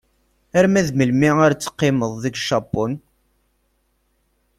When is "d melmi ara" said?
0.87-1.55